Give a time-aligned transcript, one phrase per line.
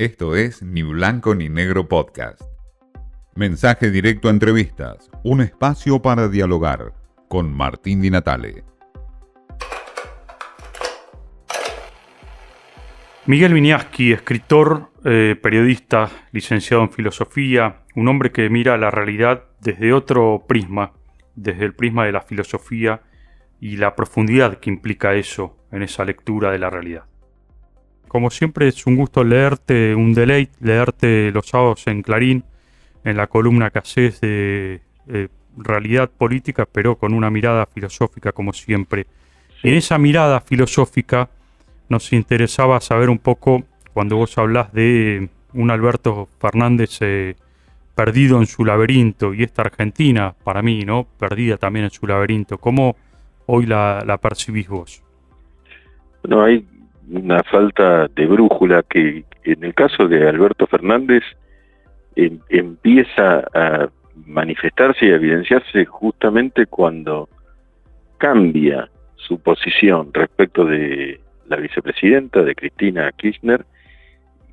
[0.00, 2.40] Esto es Ni Blanco ni Negro Podcast.
[3.34, 6.94] Mensaje directo a entrevistas, un espacio para dialogar
[7.26, 8.62] con Martín Di Natale.
[13.26, 19.92] Miguel Viñaski, escritor, eh, periodista, licenciado en filosofía, un hombre que mira la realidad desde
[19.92, 20.92] otro prisma,
[21.34, 23.02] desde el prisma de la filosofía
[23.58, 27.06] y la profundidad que implica eso en esa lectura de la realidad.
[28.08, 32.44] Como siempre es un gusto leerte, un deleite, leerte los sábados en Clarín,
[33.04, 38.52] en la columna que haces de eh, realidad política, pero con una mirada filosófica como
[38.52, 39.06] siempre.
[39.62, 41.28] En esa mirada filosófica
[41.88, 47.34] nos interesaba saber un poco, cuando vos hablas de un Alberto Fernández eh,
[47.94, 51.06] perdido en su laberinto y esta Argentina, para mí, ¿no?
[51.18, 52.96] Perdida también en su laberinto, ¿cómo
[53.46, 55.02] hoy la, la percibís vos?
[56.24, 56.64] No, hay
[57.10, 61.22] una falta de brújula que en el caso de Alberto Fernández
[62.16, 63.88] em, empieza a
[64.26, 67.28] manifestarse y a evidenciarse justamente cuando
[68.18, 73.64] cambia su posición respecto de la vicepresidenta, de Cristina Kirchner,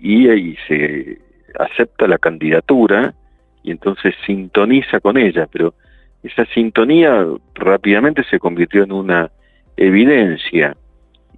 [0.00, 1.18] y ahí se
[1.58, 3.14] acepta la candidatura
[3.62, 5.74] y entonces sintoniza con ella, pero
[6.22, 9.30] esa sintonía rápidamente se convirtió en una
[9.76, 10.76] evidencia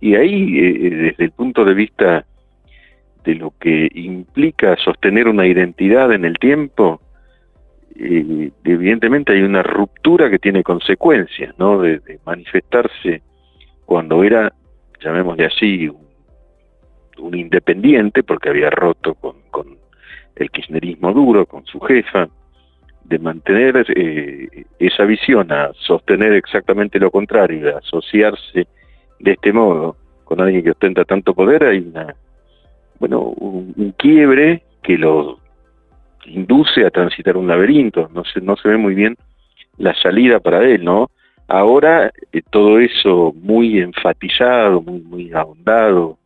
[0.01, 2.25] y ahí, eh, desde el punto de vista
[3.25, 7.01] de lo que implica sostener una identidad en el tiempo,
[7.97, 11.81] eh, evidentemente hay una ruptura que tiene consecuencias, ¿no?
[11.81, 13.23] De, manifestarse
[13.87, 14.53] cuando era,
[15.01, 15.89] llamémosle así,
[17.19, 19.35] un, independiente, porque había roto con,
[20.37, 22.29] el kirchnerismo duro, con su jefa,
[23.05, 28.67] de mantener eh, esa visión a sostener exactamente lo contrario, de asociarse
[29.19, 32.15] de este modo con alguien que ostenta tanto poder, hay una,
[32.99, 35.39] bueno, un, quiebre que lo
[36.27, 39.17] induce a transitar un laberinto, no se, no se ve muy bien
[39.77, 41.11] la salida para él, ¿no?
[41.47, 46.19] Ahora eh, todo eso muy enfatizado, muy, muy ahondado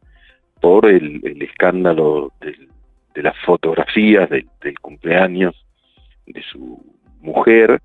[0.61, 4.47] por el, escándalo de las fotografías del,
[4.81, 5.55] cumpleaños
[6.27, 6.81] de su
[7.21, 7.81] mujer,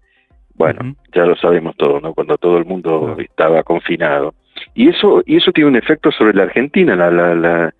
[0.55, 2.13] bueno, ya lo sabemos todo, ¿no?
[2.13, 4.35] Cuando todo el mundo estaba confinado.
[4.73, 7.73] Y eso, y eso tiene un efecto sobre la Argentina, la, la,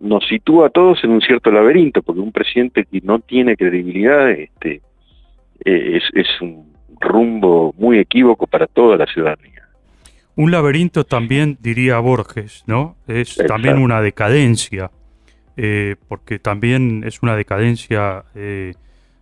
[0.00, 4.30] nos sitúa a todos en un cierto laberinto, porque un presidente que no tiene credibilidad
[4.30, 4.80] este,
[5.64, 9.68] eh, es, es un rumbo muy equívoco para toda la ciudadanía.
[10.36, 12.96] Un laberinto también, diría Borges, ¿no?
[13.06, 14.90] Es también una decadencia,
[15.56, 18.74] eh, porque también es una decadencia eh,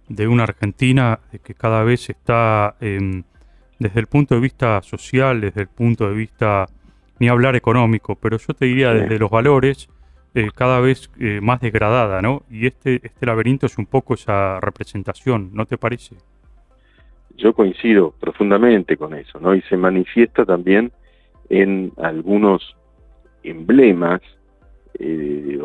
[0.09, 2.77] de una Argentina que cada vez está
[3.78, 6.66] desde el punto de vista social, desde el punto de vista,
[7.19, 9.89] ni hablar económico, pero yo te diría desde los valores,
[10.34, 12.43] eh, cada vez eh, más degradada, ¿no?
[12.50, 16.16] Y este, este laberinto es un poco esa representación, ¿no te parece?
[17.37, 19.55] Yo coincido profundamente con eso, ¿no?
[19.55, 20.93] Y se manifiesta también
[21.49, 22.77] en algunos
[23.43, 24.21] emblemas
[24.99, 25.60] eh,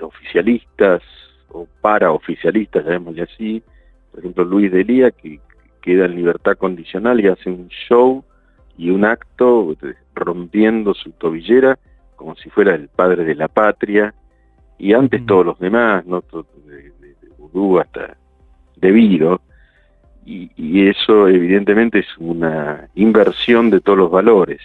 [0.00, 1.02] oficialistas
[1.48, 3.62] o paraoficialistas, llamémosle así,
[4.10, 5.40] por ejemplo Luis Delía, que,
[5.80, 8.24] queda en libertad condicional y hace un show
[8.76, 9.74] y un acto
[10.14, 11.78] rompiendo su tobillera
[12.16, 14.12] como si fuera el padre de la patria
[14.78, 16.22] y antes todos los demás, ¿no?
[16.66, 18.16] de, de, hasta
[18.76, 19.40] debido
[20.24, 24.60] y, y, eso evidentemente es una inversión de todos los valores.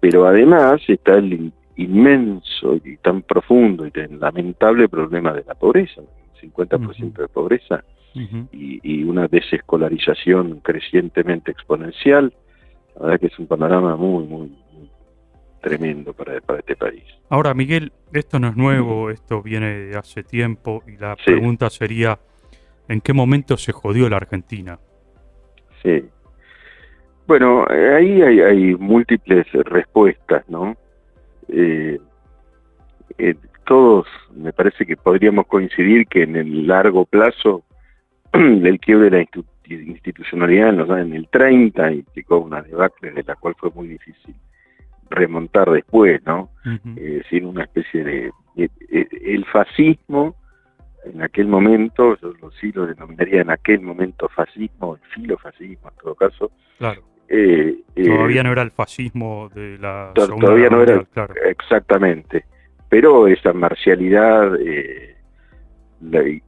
[0.00, 6.02] Pero además está el inmenso y tan profundo y tan lamentable problema de la pobreza,
[6.40, 7.84] 50% de pobreza
[8.52, 12.32] y, una desescolarización crecientemente exponencial.
[12.96, 14.52] La verdad que es un panorama muy, muy,
[15.60, 17.04] tremendo para, para, este país.
[17.28, 22.18] Ahora, Miguel, esto no es nuevo, esto viene de hace tiempo y la pregunta sería,
[22.88, 24.78] ¿en qué momento se jodió la Argentina?
[25.82, 26.04] Sí.
[27.26, 30.76] Bueno, ahí hay, hay múltiples respuestas, ¿no?
[31.48, 31.98] Eh,
[33.18, 33.34] eh,
[33.66, 37.64] todos me parece que podríamos coincidir que en el largo plazo
[38.64, 39.28] el quiebre de
[39.68, 44.34] la institucionalidad en, el 30 implicó una debacle de la cual fue muy difícil
[45.08, 46.50] remontar después, ¿no?
[46.96, 50.34] Es decir, una especie de, El fascismo,
[51.04, 55.96] en aquel momento, yo lo, sí lo denominaría en aquel momento fascismo, el filofascismo en
[56.02, 56.50] todo caso.
[56.78, 57.02] Claro.
[57.28, 61.34] Eh, todavía eh, no era el fascismo de la Todavía no era, claro.
[61.44, 62.44] exactamente.
[62.88, 64.56] Pero esa marcialidad...
[64.60, 65.15] Eh,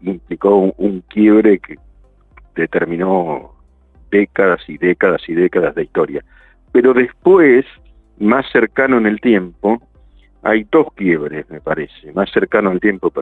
[0.02, 1.76] implicó un, quiebre que
[2.54, 3.52] determinó
[4.10, 6.24] décadas y décadas y décadas de historia.
[6.72, 7.64] Pero después,
[8.18, 9.80] más cercano en el tiempo,
[10.42, 13.12] hay dos quiebres, me parece, más cercano el tiempo.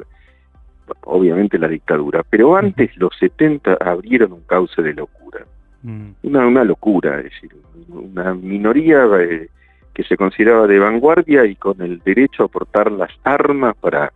[1.05, 5.44] obviamente la dictadura, pero antes los 70 abrieron un cauce de locura.
[5.83, 6.11] Mm.
[6.23, 7.50] Una, una locura, es decir,
[7.88, 9.49] una minoría eh,
[9.94, 14.12] que se consideraba de vanguardia y con el derecho a portar las armas para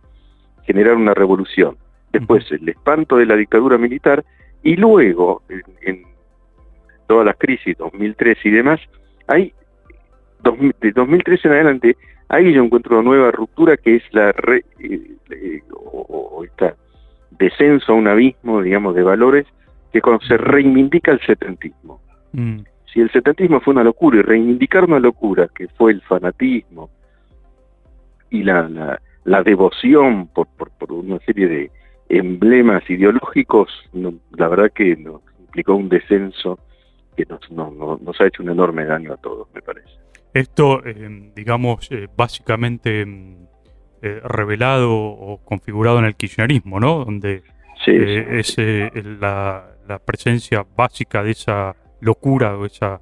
[0.63, 1.75] generar una revolución.
[2.11, 4.23] Después el espanto de la dictadura militar
[4.63, 5.41] y luego
[5.81, 6.03] en,
[7.07, 8.79] todas las crisis, 2003 y demás,
[9.27, 9.53] hay
[10.79, 11.97] de 2003 en adelante,
[12.29, 16.75] ahí yo encuentro una nueva ruptura que es la re, eh, eh, o, esta
[17.31, 19.45] descenso a un abismo, digamos, de valores
[19.91, 22.01] que cuando se reivindica el setentismo.
[22.33, 22.59] Mm.
[22.93, 26.89] Si el setentismo fue una locura y reivindicar una locura que fue el fanatismo
[28.29, 31.71] y la, la, devoción por, por, una serie de
[32.11, 36.59] emblemas ideológicos, la verdad que nos implicó un descenso
[37.15, 39.89] que nos, nos ha hecho un enorme daño a todos, me parece.
[40.33, 43.35] Esto, eh, digamos, eh, básicamente mm,
[44.01, 47.05] eh, revelado o configurado en el kirchnerismo, ¿no?
[47.05, 47.43] Donde
[47.85, 52.99] es la, la, presencia básica de esa locura o esa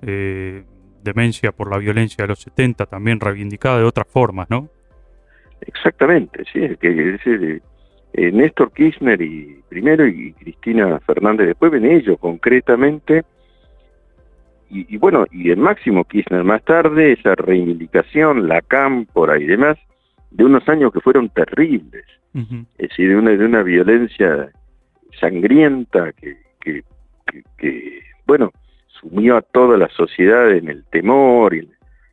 [0.00, 4.68] demencia por la violencia de los 70, también reivindicada de otras formas, ¿no?
[5.60, 7.60] Exactamente, sí, es que
[8.12, 13.24] es, Néstor Kirchner y primero y Cristina Fernández después ven ellos concretamente.
[14.74, 19.76] Y, bueno, y el Máximo Kirchner más tarde, esa reivindicación, la cámpora y demás,
[20.30, 24.50] de unos años que fueron terribles, es decir, de una, de una violencia
[25.20, 26.82] sangrienta que, que,
[27.58, 28.50] que, bueno,
[28.86, 31.68] sumió a toda la sociedad en el temor, y,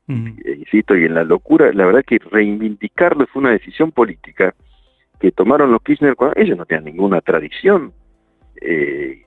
[0.10, 4.54] e insisto, y en la locura, la verdad que reivindicarlo fue una decisión política
[5.19, 7.92] que tomaron los Kirchner cuando ellos no tenían ninguna tradición.
[8.62, 9.24] Eh,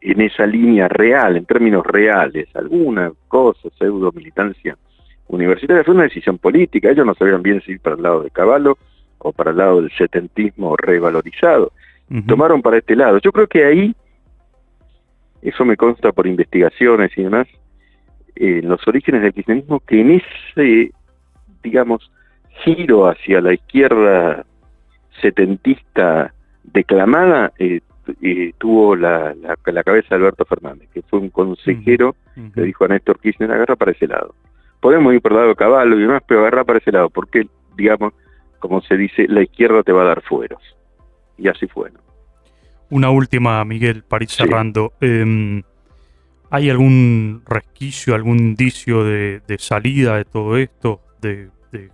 [0.00, 4.76] en esa línea real, en términos reales, alguna cosa, pseudo militancia
[5.28, 8.30] universitaria, fue una decisión política, ellos no sabían bien si ir para el lado de
[8.30, 8.78] Caballo
[9.18, 11.72] o para el lado del setentismo revalorizado.
[12.26, 13.18] Tomaron para este lado.
[13.18, 13.94] Yo creo que ahí,
[15.40, 17.48] eso me consta por investigaciones y demás,
[18.34, 20.92] en los orígenes del kirchnerismo, que en ese,
[21.62, 22.12] digamos,
[22.64, 24.44] giro hacia la izquierda
[25.22, 26.34] setentista
[26.64, 27.80] declamada, eh,
[28.58, 32.16] tuvo la, la, cabeza de Alberto Fernández, que fue un consejero
[32.54, 34.34] que dijo a Néstor Kirchner, agarra para ese lado.
[34.80, 37.46] Podemos ir por el lado de caballo y demás, pero agarra para ese lado, porque,
[37.76, 38.12] digamos,
[38.58, 40.60] como se dice, la izquierda te va a dar fueros.
[41.38, 41.90] Y así fue.
[42.90, 44.92] Una última, Miguel, para ir cerrando.
[45.00, 45.62] Em,
[46.50, 51.48] ¿Hay algún resquicio, algún indicio de, salida de todo esto, de,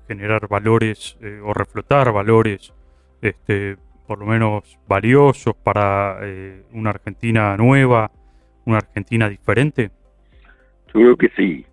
[0.08, 2.72] generar valores eh, o reflotar valores
[3.20, 3.76] este,
[4.06, 8.10] por lo menos valiosos para eh, una Argentina nueva,
[8.64, 9.90] una Argentina diferente?
[10.88, 11.66] Yo creo que sí,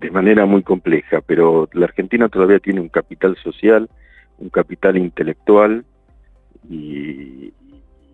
[0.00, 3.88] de manera muy compleja, pero la Argentina todavía tiene un capital social,
[4.38, 5.84] un capital intelectual
[6.68, 7.52] y,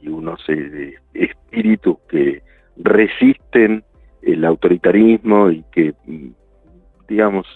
[0.05, 2.43] unos eh, espíritus que
[2.77, 3.85] resisten
[4.23, 6.29] el autoritarismo y que, mm,
[7.09, 7.47] digamos,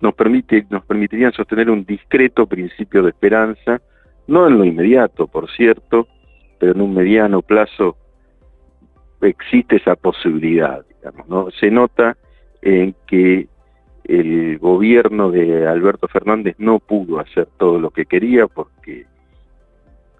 [0.00, 3.80] nos, permite, nos permitirían sostener un discreto principio de esperanza
[4.30, 6.06] no en lo inmediato, por cierto,
[6.58, 7.96] pero en un mediano plazo
[9.20, 11.50] existe esa posibilidad, digamos, ¿no?
[11.50, 12.16] Se nota
[12.62, 13.48] en que
[14.04, 19.06] el gobierno de Alberto Fernández no pudo hacer todo lo que quería porque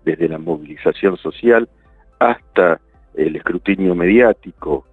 [0.04, 1.68] desde la movilización social
[2.18, 2.80] hasta
[3.14, 4.86] el escrutinio mediático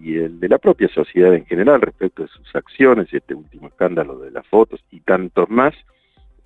[0.00, 4.18] y el de la propia sociedad en general respecto de sus acciones, este último escándalo
[4.18, 5.74] de las fotos y tantos más,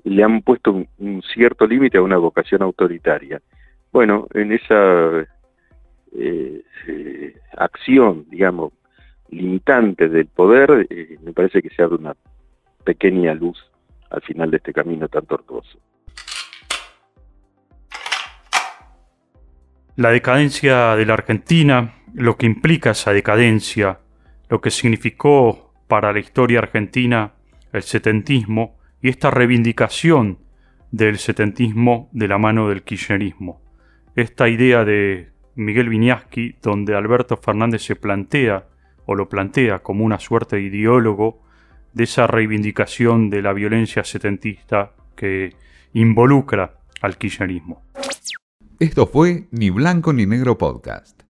[0.04, 3.40] le han puesto un, cierto límite a una vocación autoritaria.
[3.90, 5.20] Bueno, en esa
[6.12, 8.72] eh, eh, acción, digamos,
[9.30, 12.14] limitante del poder, eh, me parece que se abre una
[12.84, 13.58] pequeña luz
[14.10, 15.78] al final de este camino tan tortuoso.
[19.96, 24.00] La decadencia de la Argentina, lo que implica esa decadencia,
[24.48, 27.32] lo que significó para la historia argentina
[27.72, 28.73] el setentismo,
[29.04, 30.38] y esta reivindicación
[30.90, 33.60] del setentismo de la mano del kirchnerismo.
[34.16, 38.66] Esta idea de Miguel Viñaski, donde Alberto Fernández se plantea
[39.04, 41.42] o lo plantea como una suerte de ideólogo
[41.92, 45.54] de esa reivindicación de la violencia setentista que
[45.92, 47.84] involucra al kirchnerismo.
[48.80, 51.23] Esto fue Ni Blanco ni Negro Podcast.